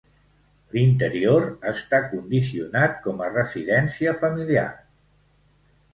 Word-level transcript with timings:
L'interior 0.77 1.43
està 1.73 2.01
condicionat 2.13 2.97
com 3.05 3.21
a 3.27 3.31
residència 3.35 4.19
familiar. 4.23 4.69